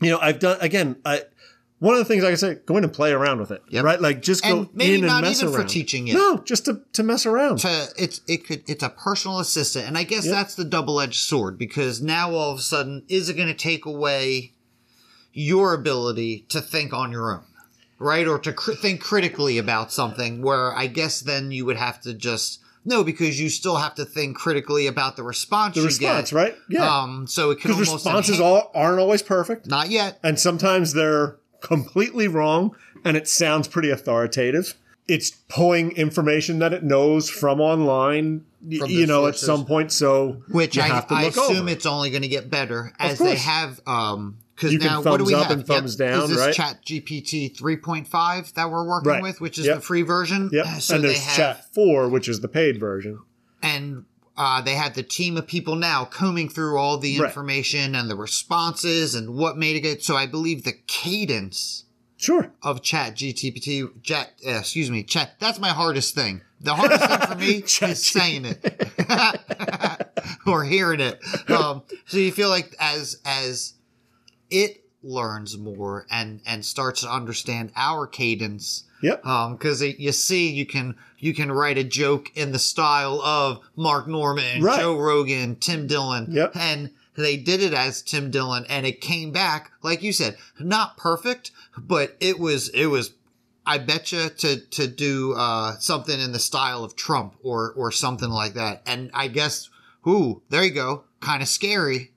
[0.00, 0.96] you know, I've done again.
[1.04, 1.24] I
[1.80, 3.84] one of the things like I say, go in and play around with it, Yep.
[3.84, 4.00] right?
[4.00, 5.68] Like just go And maybe in and not mess even for around.
[5.68, 6.14] teaching it.
[6.14, 7.58] No, just to to mess around.
[7.60, 10.34] to it's it could it's a personal assistant and i guess Yep.
[10.34, 13.84] that's the double-edged sword because now all of a sudden is it going to take
[13.86, 14.52] away
[15.32, 17.44] your ability to think on your own
[17.98, 22.00] right or to cr- think critically about something where i guess then you would have
[22.00, 25.86] to just no because you still have to think critically about the response the you
[25.86, 26.54] response, get right?
[26.68, 30.18] Yeah, um so it can because almost responses enhance- all aren't always perfect, not yet
[30.22, 34.74] and sometimes they're completely wrong, and it sounds pretty authoritative.
[35.08, 38.44] It's pulling information that it knows from online,
[38.78, 39.42] From you know, sources.
[39.42, 39.90] at some point.
[39.92, 41.68] So which you I, have to I assume over.
[41.70, 45.16] it's only going to get better as they have um because You can now what
[45.18, 46.54] do thumbs we up have and thumbs down, is this right?
[46.54, 49.22] chat gpt 3.5 that we're working Right.
[49.22, 49.76] with which is Yep.
[49.76, 50.66] the free version Yep.
[50.80, 53.18] so and they there's have Chat Four, which is the paid version.
[53.62, 54.04] and
[54.42, 57.26] uh, they have the team of people now combing through all the Right.
[57.28, 60.02] information and the responses and what made it good.
[60.02, 61.84] So i believe the cadence
[62.16, 62.52] Sure.
[62.62, 66.40] of chat gtpt chat uh, excuse me chat that's my hardest thing.
[66.62, 68.58] The hardest thing for me Chat is saying it.
[70.46, 71.18] Or hearing it.
[71.50, 73.74] Um, so you feel like as as
[74.50, 79.24] it learns more and and starts to understand our cadence Yep.
[79.24, 83.60] um because you see you can you can write a joke in the style of
[83.76, 84.78] mark norman Right.
[84.80, 86.52] joe rogan tim dillon Yep.
[86.54, 90.96] and they did it as tim dillon and it came back like you said not
[90.98, 93.14] perfect but it was it was
[93.64, 97.90] i bet you to to do uh something in the style of trump or or
[97.90, 99.70] something like that and i guess
[100.06, 102.10] ooh there you go kind of scary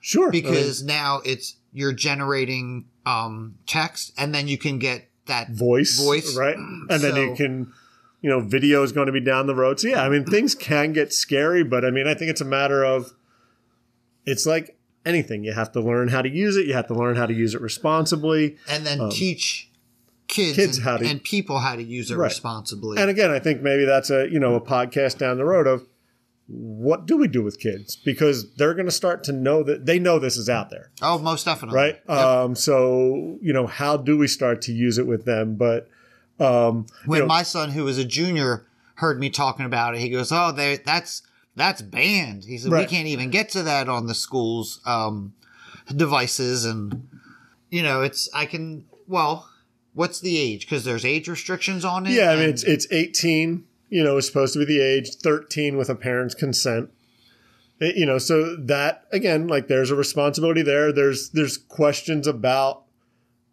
[0.00, 0.28] Sure.
[0.28, 5.50] I mean, because now it's you're generating um text and then you can get that
[5.50, 6.34] voice, voice.
[6.36, 6.56] right?
[6.56, 7.72] And then you can,
[8.22, 9.80] you know, video is going to be down the road.
[9.80, 12.44] So yeah, I mean, things can get scary, but I mean, I think it's a
[12.46, 13.12] matter of,
[14.26, 15.44] it's like anything.
[15.44, 16.66] You have to learn how to use it.
[16.66, 18.56] You have to learn how to use it responsibly.
[18.68, 19.70] and then teach
[20.28, 22.26] kids, um, kids and, how to- and people how to use it Right.
[22.26, 22.98] responsibly.
[23.00, 25.86] And again, I think maybe that's a you know a podcast down the road of
[26.46, 27.96] what do we do with kids?
[27.96, 31.18] Because they're going to start to know that they know this is out there, Oh,
[31.18, 31.76] most definitely.
[31.76, 32.00] right?
[32.08, 32.18] Yep.
[32.18, 35.56] Um, so you know, how do we start to use it with them?
[35.56, 35.88] But
[36.38, 40.00] um, when you know, my son, who was a junior, heard me talking about it,
[40.00, 41.22] he goes, "Oh, they, that's
[41.56, 45.32] that's banned." He said, "We can't even get to that on the school's um,
[45.94, 47.08] devices," and
[47.70, 49.48] you know, it's I can well,
[49.94, 50.66] what's the age?
[50.66, 52.12] Because there's age restrictions on it.
[52.12, 53.64] yeah, I mean, it's it's 18.
[53.90, 56.90] You know, is supposed to be the age 13 with a parent's consent.
[57.80, 60.92] Eh, You know, so that again, like, there's a responsibility there.
[60.92, 62.84] There's there's questions about,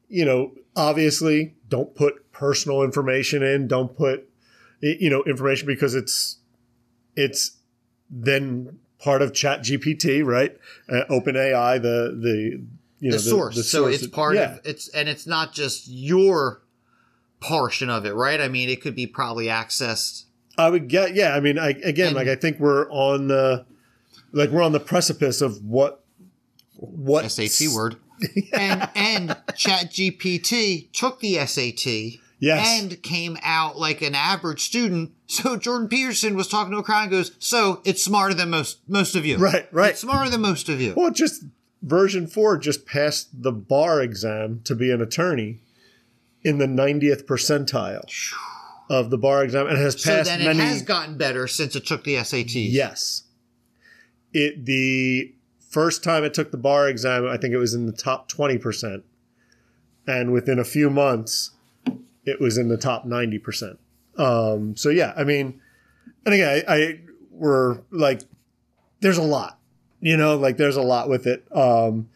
[0.08, 3.68] you know, obviously, don't put personal information in.
[3.68, 4.28] Don't put,
[4.82, 6.38] you know, information because it's
[7.16, 7.58] it's
[8.10, 10.58] then part of Chat GPT, right?
[10.90, 12.64] Uh, OpenAI, the the
[13.00, 13.56] you know the source.
[13.56, 14.56] so source it's that- part yeah.
[14.56, 16.62] of it's and it's not just your
[17.42, 18.40] portion of it, right?
[18.40, 20.26] I mean, it could be probably accessed.
[20.58, 21.36] I would get, yeah.
[21.36, 23.66] I mean, I again, And- like I think we're on the,
[24.32, 26.04] like we're on the precipice of what,
[26.76, 27.98] what SAT word.
[28.54, 32.82] and and Chat GPT took the SAT Yes.
[32.82, 35.12] and came out like an average student.
[35.28, 38.80] So Jordan Peterson was talking to a crowd and goes, So it's smarter than most
[38.88, 39.38] most of you.
[39.38, 39.92] Right, right.
[39.92, 40.94] It's smarter than most of you.
[40.96, 41.46] Well, just
[41.82, 45.60] version four just passed the bar exam to be an attorney
[46.44, 48.04] in the 90th percentile
[48.90, 50.60] of the bar exam and has passed So then it many.
[50.60, 52.56] has gotten better since it took the SAT.
[52.56, 53.24] yes.
[54.34, 55.34] It the
[55.70, 59.04] first time it took the bar exam, I think it was in the top 20%.
[60.08, 61.52] And within a few months,
[62.26, 63.78] it was in the top 90%.
[64.18, 65.62] Um, so yeah, I mean,
[66.26, 67.00] and again, I, I
[67.30, 68.22] we're like,
[69.00, 69.60] there's a lot,
[70.02, 71.46] you know, like there's a lot with it.
[71.56, 72.10] Um,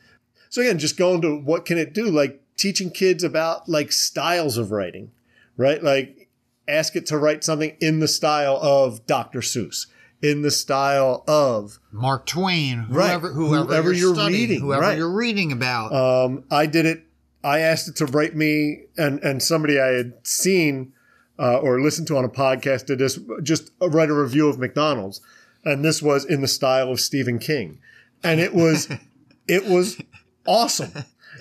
[0.49, 2.05] so again, just going to what can it do?
[2.11, 5.11] Like teaching kids about like styles of writing,
[5.57, 5.81] right?
[5.83, 6.29] Like
[6.67, 9.39] ask it to write something in the style of Dr.
[9.39, 9.87] Seuss,
[10.21, 13.09] in the style of Mark Twain, Right.
[13.09, 14.97] whoever, whoever, Whoever you're, you're studying, reading, whoever right.
[14.97, 15.93] you're reading about.
[15.93, 17.03] Um, I did it.
[17.43, 20.93] I asked it to write me, and and somebody I had seen
[21.37, 23.19] uh, or listened to on a podcast did this.
[23.43, 25.21] Just write a review of McDonald's,
[25.63, 27.77] and this was in the style of Stephen King,
[28.23, 28.89] and it was
[29.47, 30.01] it was
[30.47, 30.91] awesome,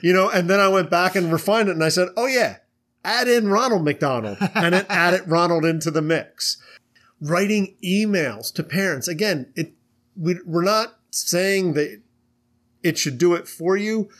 [0.05, 0.29] you know.
[0.29, 2.59] And then I went back and refined it, and I said, "Oh yeah,
[3.05, 6.59] add in Ronald McDonald," and it added Ronald into the mix.
[7.21, 9.53] Writing emails to parents again.
[9.57, 9.73] It
[10.17, 12.03] we, we're not saying that
[12.83, 14.11] it should do it for you,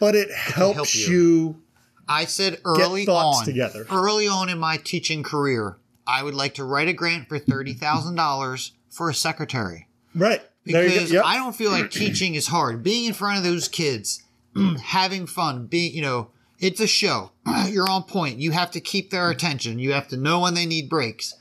[0.00, 1.12] but it helps help you.
[1.14, 1.62] you.
[2.08, 3.86] I said early on, together.
[3.90, 7.72] early on in my teaching career, I would like to write a grant for thirty
[7.72, 10.42] thousand dollars for a secretary Right.
[10.64, 11.12] Because.
[11.12, 11.24] Yep.
[11.24, 12.82] I don't feel like teaching is hard.
[12.82, 14.22] Being in front of those kids,
[14.82, 17.32] having fun, being you know, it's a show.
[17.68, 18.38] You're on point.
[18.38, 19.36] You have to keep their mm-hmm.
[19.36, 19.78] attention.
[19.78, 21.34] You have to know when they need breaks.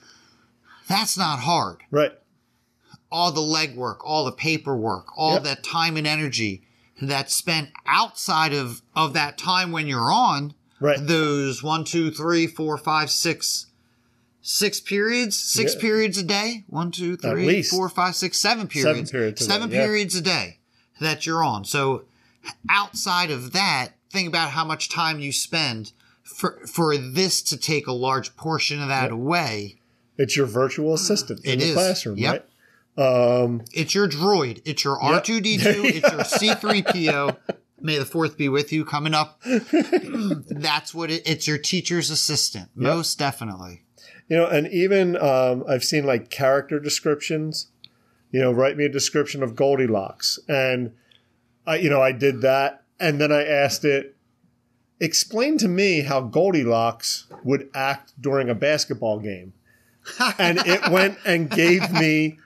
[0.88, 1.78] That's not hard.
[1.92, 2.12] right.
[3.12, 5.44] all the legwork, all the paperwork, all Yep.
[5.44, 6.64] that time and energy
[7.02, 10.98] that's spent outside of of that time when you're on Right.
[11.00, 13.68] those one, two, three, four, five, six,
[14.42, 15.82] six periods, six Yeah.
[15.82, 16.64] periods a day.
[16.68, 17.70] One, two, three, four, five, six, seven least.
[17.72, 19.12] four, five, six, seven periods.
[19.12, 19.78] periods a day, Seven yeah.
[19.86, 20.60] periods a day
[21.00, 21.64] that you're on.
[21.66, 22.06] So
[22.70, 25.92] outside of that, think about how much time you spend
[26.24, 29.80] for for this to take a large portion of that away.
[30.18, 31.74] It's your virtual assistant in It the is.
[31.74, 32.50] classroom, Yep.
[32.98, 33.42] right?
[33.44, 34.62] Um, It's your droid.
[34.66, 35.24] It's your Yep.
[35.24, 35.64] R2D2.
[35.86, 36.24] It's your
[36.56, 37.38] C3PO.
[37.82, 39.42] May the fourth be with you coming up.
[39.46, 42.70] That's what it, it's your teacher's assistant.
[42.76, 43.82] Most definitely.
[44.30, 47.68] you know, and even um, I've seen like character descriptions.
[48.32, 50.94] You know, write me a description of Goldilocks, and
[51.66, 54.16] I, you know, I did that, and then I asked it,
[55.00, 59.54] explain to me how Goldilocks would act during a basketball game,
[60.38, 62.40] and it went and gave me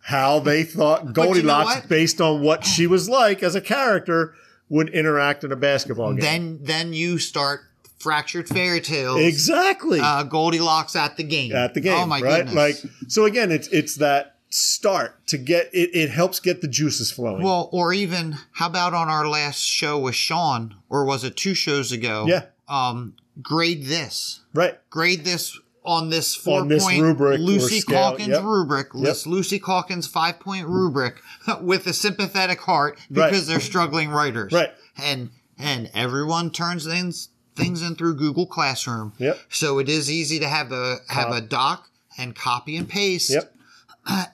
[0.00, 4.34] how they thought you know Goldilocks, based on what she was like as a character,
[4.68, 6.20] would interact in a basketball game.
[6.20, 7.60] Then then you start
[7.98, 9.18] fractured fairy tales.
[9.20, 9.98] exactly.
[10.00, 11.54] Uh, Goldilocks at the game.
[11.54, 12.44] at the game, Oh my right?
[12.46, 12.54] goodness.
[12.84, 15.90] Like so again, it's it's that start to get it.
[15.94, 17.42] It helps get the juices flowing.
[17.42, 21.54] well, or even how about on our last show with Sean, or was it two
[21.54, 22.24] shows ago?
[22.28, 22.46] Yeah.
[22.68, 24.40] Um, grade this.
[24.54, 28.42] right, grade this on this four On this point rubric Lucy Calkins yep.
[28.42, 31.16] rubric, this Lucy Calkins five point rubric
[31.60, 33.30] with a sympathetic heart Right.
[33.30, 34.52] because they're struggling writers.
[34.52, 34.70] Right.
[34.96, 39.12] And and everyone turns things things in through Google Classroom.
[39.18, 39.38] Yep.
[39.50, 43.30] So it is easy to have a have a doc and copy and paste.
[43.30, 43.53] Yep.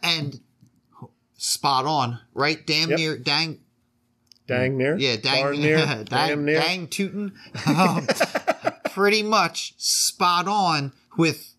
[0.03, 0.41] And
[1.37, 2.65] spot on, right?
[2.67, 2.99] Damn Yep.
[2.99, 3.59] near dang
[4.47, 6.61] dang near, yeah, dang, darn near, dang, damn near.
[6.61, 7.33] dang tootin'.
[7.67, 8.07] Um,
[8.91, 11.55] pretty much spot on with.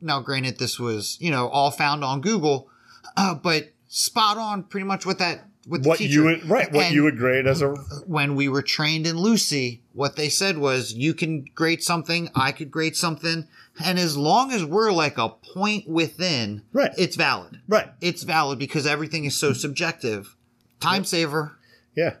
[0.00, 2.68] Now, granted, this was you know all found on Google,
[3.16, 6.70] uh, but spot on pretty much with that what the What you would right?
[6.70, 7.70] What And you would grade as a
[8.06, 12.52] when we were trained in Lucy, what they said was you can grade something, I
[12.52, 13.48] could grade something,
[13.82, 16.92] and as long as we're like a point within, Right.
[16.98, 17.60] it's valid.
[17.68, 17.88] right?
[18.00, 20.36] It's valid because everything is so subjective.
[20.80, 21.58] Time saver.
[21.96, 22.16] Yeah.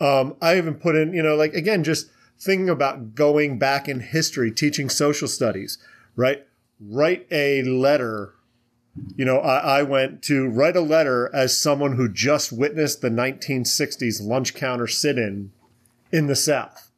[0.00, 4.00] Um, I even put in, you know, like again, just thinking about going back in
[4.00, 5.78] history, teaching social studies,
[6.16, 6.46] right?
[6.80, 8.34] Write a letter.
[9.16, 13.08] You know, I, I went to write a letter as someone who just witnessed the
[13.08, 15.52] 1960s lunch counter sit in
[16.12, 16.90] in the South,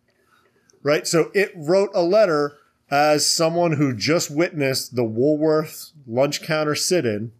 [0.82, 1.06] right?
[1.06, 2.56] So it wrote a letter
[2.90, 7.32] as someone who just witnessed the Woolworth lunch counter sit in.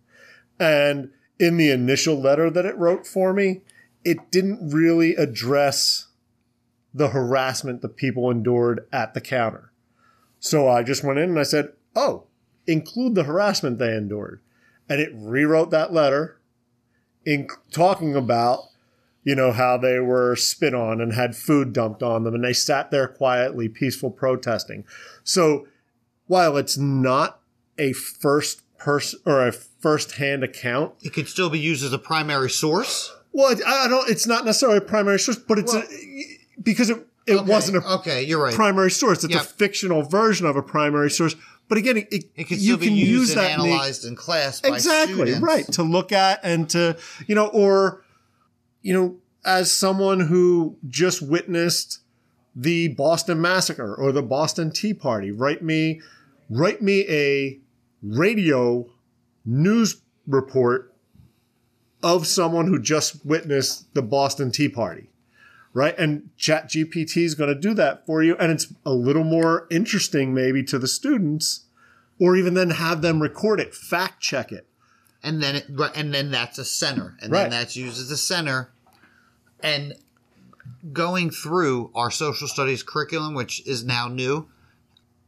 [0.59, 3.63] And in the initial letter that it wrote for me,
[4.05, 6.09] it didn't really address
[6.95, 9.73] the harassment that people endured at the counter.
[10.39, 12.25] So I just went in and I said, Oh,
[12.67, 14.41] include the harassment they endured.
[14.89, 16.41] And it rewrote that letter
[17.25, 18.61] in talking about,
[19.25, 22.53] you know, how they were spit on and had food dumped on them and they
[22.53, 24.85] sat there quietly, peaceful protesting.
[25.27, 25.67] So
[26.27, 27.41] while it's not
[27.79, 31.99] a first person or a first hand account, It could still be used as a
[31.99, 33.13] primary source.
[33.33, 34.09] well, it- I don't.
[34.09, 37.77] It's not necessarily a primary source, but it's Well- a, because it it Okay, wasn't
[37.79, 38.23] a okay.
[38.23, 38.55] You're right.
[38.55, 39.25] primary source.
[39.25, 39.43] It's Yep.
[39.43, 41.35] a fictional version of a primary source.
[41.69, 44.15] But again, it, it could you still be can used use and that analyzed in
[44.15, 44.61] class.
[44.61, 45.41] By exactly students.
[45.41, 48.05] right to look at and to you know, or
[48.81, 51.99] you know, as someone who just witnessed
[52.59, 56.01] the Boston Massacre or the Boston Tea Party, write me
[56.49, 57.59] write me a
[58.03, 58.87] radio
[59.45, 60.95] news report
[62.03, 65.11] of someone who just witnessed the Boston Tea Party.
[65.75, 65.95] Right.
[65.99, 68.35] And Chat GPT is going to do that for you.
[68.39, 71.65] And it's a little more interesting, maybe, to the students,
[72.19, 74.67] or even then have them record it, fact check it.
[75.23, 77.43] and then it, and then that's a center, and Right.
[77.43, 78.71] then that's used as a center.
[79.61, 79.95] And
[80.93, 84.49] going through our social studies curriculum, which is now new,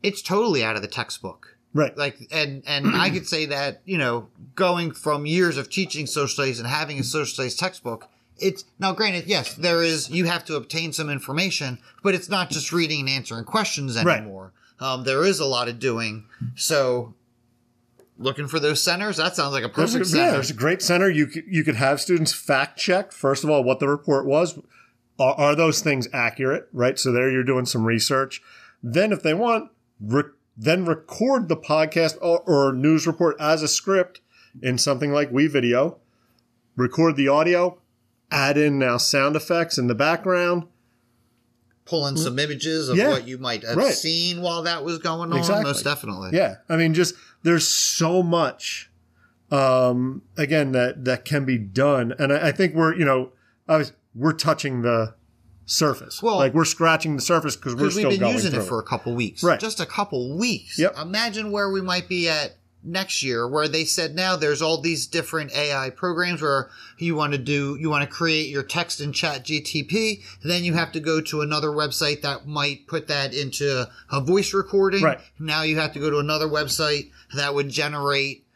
[0.03, 1.57] it's totally out of the textbook.
[1.75, 1.97] Right.
[1.97, 6.29] Like, and and I could say that you know, going from years of teaching social
[6.29, 8.09] studies and having a social studies textbook.
[8.41, 12.51] It's now granted, yes, there is you have to obtain some information, but it's not
[12.51, 14.19] just reading and answering questions Right.
[14.21, 14.53] anymore.
[14.81, 16.25] Um, there is a lot of doing.
[16.55, 17.15] So,
[18.17, 20.33] looking for those centers, that sounds like a There's a, perfect yeah, center.
[20.33, 21.11] there's a great center.
[21.11, 24.59] You could, you could have students fact check, first of all, what the report was.
[25.19, 26.69] Are, are those things accurate?
[26.73, 26.99] Right.
[26.99, 28.41] So there you're doing some research.
[28.83, 30.23] Then, if they want, re-
[30.57, 34.21] then record the podcast or, or news report as a script
[34.63, 35.99] in something like WeVideo.
[36.77, 37.81] Record the audio,
[38.31, 40.65] add in now sound effects in the background.
[41.85, 43.95] pulling some images of Yeah, what you might have right.
[43.95, 45.39] seen while that was going on.
[45.39, 45.65] Exactly.
[45.65, 46.31] Most definitely.
[46.33, 48.91] Yeah, I mean, just there's so much,
[49.51, 53.33] um, again that that can be done, and I, I think we're you know,
[53.67, 55.15] I was, we're touching the
[55.67, 56.23] surface.
[56.23, 58.79] Well- like we're scratching the surface because we're Because we've still been using it for
[58.79, 59.43] a couple weeks.
[59.43, 59.61] Right.
[59.61, 60.79] Just a couple weeks.
[60.79, 60.97] Yep.
[60.99, 65.09] Imagine where we might be at next year where they said now there's all these
[65.09, 69.13] different AI programs where you want to do you want to create your text in
[69.13, 73.89] chat GTP then you have to go to another website that might put that into
[74.13, 75.19] a voice recording Right.
[75.41, 78.47] now you have to go to another website that would generate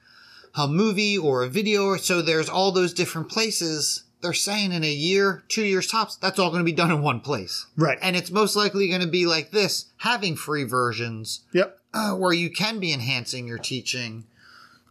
[0.54, 4.90] a movie or a video so there's all those different places they're saying in a
[4.92, 7.98] year two years tops that's all going to be done in one place Right.
[8.00, 12.32] and it's most likely going to be like this having free versions Yep, uh, where
[12.32, 14.24] you can be enhancing your teaching.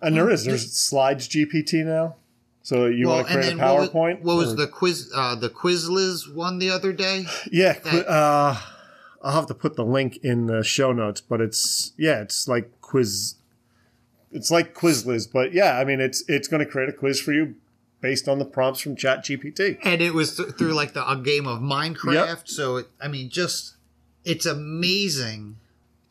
[0.01, 2.15] and there is there's slides GPT now,
[2.63, 4.21] so you want to create a what was, PowerPoint.
[4.21, 5.11] what was the quiz?
[5.15, 7.25] Uh, the Quizliz one the other day.
[7.51, 7.73] yeah?
[7.73, 8.55] qui- uh,
[9.23, 12.69] I'll have to put the link in the show notes, but it's yeah, it's like
[12.81, 13.35] quiz.
[14.31, 17.31] It's like Quizliz, but yeah, I mean, it's it's going to create a quiz for
[17.33, 17.55] you
[18.01, 19.77] based on the prompts from Chat GPT.
[19.83, 22.13] and it was th- through like the a game of Minecraft.
[22.27, 22.47] Yep.
[22.47, 23.75] So it, I mean, just
[24.25, 25.57] it's amazing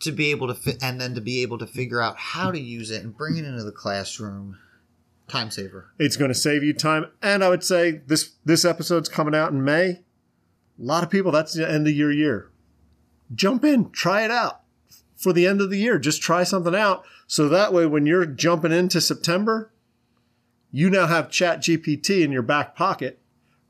[0.01, 2.59] to be able to fit, and then to be able to figure out how to
[2.59, 4.59] use it and bring it into the classroom.
[5.29, 5.93] Time saver.
[5.99, 9.53] It's going to save you time, and I would say this this episode's coming out
[9.53, 9.91] in May.
[9.91, 10.03] A
[10.79, 12.51] lot of people, that's the end of your year.
[13.33, 14.63] Jump in, try it out
[15.15, 15.99] for the end of the year.
[16.01, 19.71] Just try something out, so that way when you're jumping into September,
[20.73, 23.19] you now have Chat GPT in your back pocket,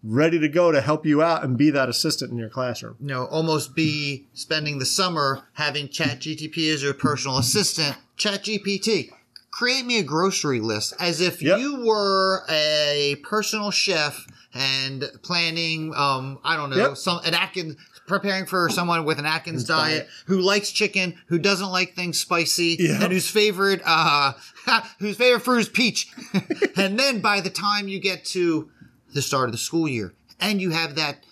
[0.02, 2.96] ready to go to help you out and be that assistant in your classroom.
[3.00, 7.96] You know, almost be spending the summer having Chat GTP as your personal assistant.
[8.16, 9.10] Chat GPT,
[9.50, 11.58] create me a grocery list as if Yep.
[11.58, 15.94] you were a personal chef and planning.
[15.94, 16.96] Um, I don't know, Yep.
[16.96, 17.76] some an Atkins
[18.10, 20.08] preparing for someone with an Atkins diet, diet.
[20.26, 23.02] who likes chicken, who doesn't like things spicy, Yeah.
[23.02, 24.32] and whose favorite uh
[24.98, 26.08] whose favorite fruit is peach.
[26.76, 28.70] and then by the time you get to
[29.14, 31.24] the start of the school year, and you have that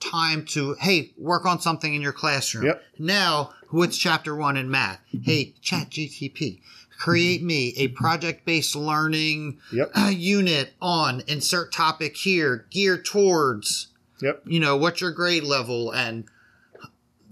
[0.00, 2.66] time to hey work on something in your classroom.
[2.66, 2.82] Yep.
[2.98, 5.00] Now, what's chapter one in math?
[5.22, 6.60] Hey, Chat GTP.
[6.98, 9.90] Create me a project-based learning Yep.
[9.94, 13.88] uh, unit on insert topic here, geared towards
[14.20, 14.42] Yep.
[14.46, 15.90] you know what's your grade level?
[15.92, 16.24] And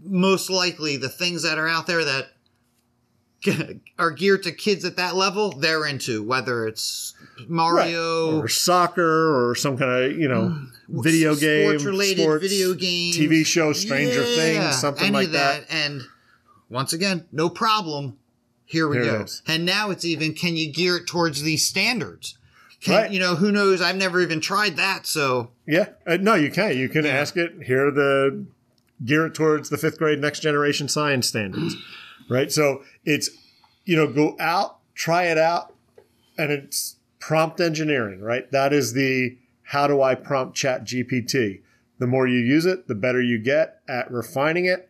[0.03, 2.29] most likely the things that are out there that
[3.99, 7.15] are geared to kids at that level they're into whether it's
[7.47, 10.57] mario Or soccer or some kind of, you know,
[10.91, 11.03] mm.
[11.03, 11.69] video game.
[11.69, 15.65] sports related sports, video game, TV show, Stranger Yeah, Things, something like of that.
[15.71, 16.03] and
[16.71, 18.19] once again no problem.
[18.67, 19.27] Here we Here go.
[19.47, 22.39] and now it's even can you gear it towards these standards
[22.93, 23.11] Right.
[23.11, 25.89] you know who knows i've never even tried that so Yeah.
[26.07, 26.77] Uh, no, you can.
[26.77, 27.53] You can ask it.
[27.67, 28.45] Here are the
[29.05, 31.75] gear it towards the fifth grade next generation science standards.
[32.29, 32.51] right.
[32.53, 33.31] So it's,
[33.85, 35.75] you know, go out, try it out,
[36.39, 38.51] and it's prompt engineering, right?
[38.53, 39.37] That is the
[39.69, 41.61] how do I prompt chat GPT?
[41.99, 44.89] The more you use it, the better you get at refining it.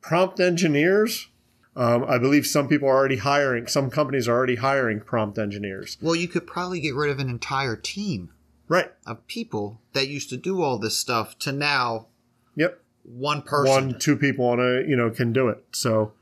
[0.00, 1.28] Prompt engineers,
[1.78, 5.96] um, I believe some people are already hiring, some companies are already hiring prompt engineers.
[6.02, 8.30] well you could probably get rid of an entire team
[8.68, 8.90] Right.
[9.06, 12.08] of people that used to do all this stuff to now
[12.56, 12.80] Yep.
[13.04, 13.70] one person.
[13.90, 16.12] one two people on a you know can do it so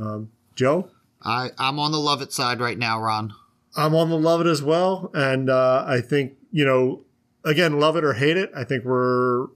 [0.00, 0.90] um, joe
[1.22, 3.32] I, I'm on the love it side right now, Ron.
[3.76, 7.02] i'm on the love it as well and uh, i think you know
[7.44, 9.48] again love it or hate it i think we're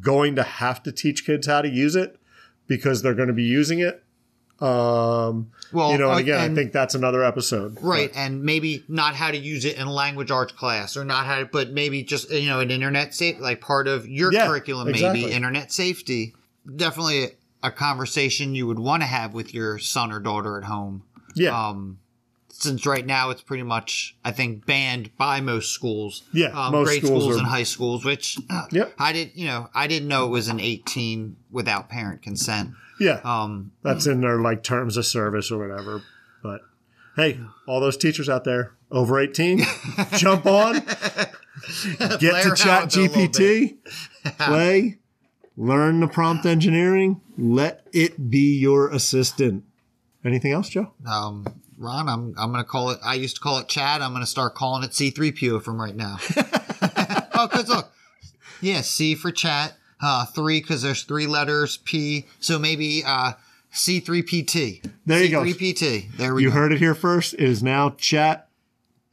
[0.00, 2.16] going to have to teach kids how to use it
[2.66, 4.02] because they're going to be using it
[4.60, 8.42] um, Well, you know uh, and again and- i think that's another episode Right, and
[8.42, 11.70] maybe not how to use it in language arts class, or not how to, but
[11.72, 15.22] maybe just you know an internet safe, like part of your Yeah, curriculum, exactly.
[15.22, 16.34] maybe internet safety.
[16.76, 17.28] Definitely
[17.62, 21.02] a, conversation you would want to have with your son or daughter at home.
[21.34, 21.98] yeah Um,
[22.52, 26.22] since right now it's pretty much, I think, banned by most schools.
[26.32, 28.04] Yeah, um, most grade schools schools, are- and high schools.
[28.04, 28.94] Which uh, Yep.
[28.98, 32.70] I did, you know, I didn't know it was an 18 without parent consent.
[33.00, 36.02] Yeah Um, that's in their like terms of service or whatever
[36.42, 36.60] but
[37.16, 39.62] hey all those teachers out there over 18
[40.16, 40.74] jump on
[42.18, 43.78] get to chat with it a little gpt
[44.38, 44.98] play
[45.56, 49.64] learn the prompt engineering let it be your assistant
[50.24, 51.44] anything else joe um,
[51.80, 52.98] Ron, I'm I'm gonna call it.
[53.02, 54.02] I used to call it Chad.
[54.02, 56.18] I'm gonna start calling it C3PO from right now.
[57.34, 57.90] oh, cause look,
[58.60, 59.72] yeah, C for chat.
[60.02, 61.76] Uh, three because there's three letters.
[61.78, 62.26] P.
[62.40, 63.32] So maybe uh,
[63.72, 64.90] C3PT.
[65.06, 65.42] There you go.
[65.42, 66.16] C3PT.
[66.16, 66.44] There we go.
[66.44, 66.54] you go.
[66.60, 68.48] heard it here first it is now chat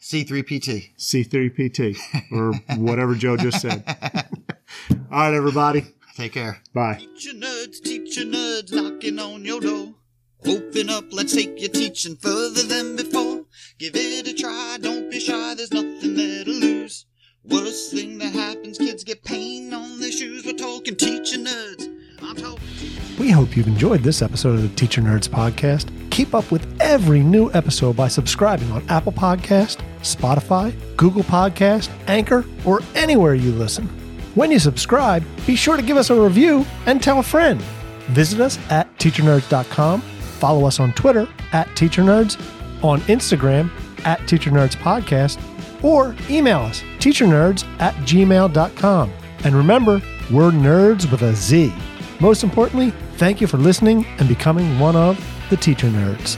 [0.02, 0.92] C3PT.
[0.98, 1.98] c3pt
[2.32, 3.84] or whatever joe just said
[4.90, 5.86] all right everybody
[6.16, 6.62] Take care.
[6.74, 9.94] bye Teacher Nerdz, teacher nerdz knocking on your door.
[10.46, 13.46] Open up, let's take your teaching further than before.
[13.80, 16.57] Give it a try, don't be shy, there's nothing there to lose.
[17.50, 20.46] Worst thing that happens, kids get pain on their shoes.
[20.46, 21.94] We're talking teacher nerdz.
[22.20, 22.60] Talking.
[23.18, 25.90] We hope you've enjoyed this episode of the Teacher Nerdz Podcast.
[26.12, 32.44] Keep up with every new episode by subscribing on Apple Podcast, Spotify, Google Podcast, Anchor,
[32.66, 33.88] or anywhere you listen.
[34.36, 37.62] When you subscribe, be sure to give us a review and tell a friend.
[38.10, 42.38] Visit us at teachernerdz.com, follow us on Twitter at teachernerdz,
[42.84, 43.72] on Instagram
[44.08, 45.38] at teachernerdz podcast,
[45.84, 49.14] or email us teachernerdz at gmail.com.
[49.44, 50.02] And remember,
[50.32, 51.74] we're nerds with a Z.
[52.20, 56.38] Most importantly, thank you for listening and becoming one of the Teacher Nerdz.